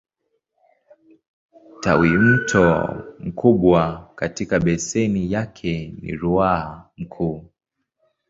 Tawimto 1.79 2.95
mkubwa 3.19 4.09
katika 4.15 4.59
beseni 4.59 5.31
yake 5.31 5.93
ni 6.01 6.11
Ruaha 6.15 6.89
Mkuu. 6.97 7.45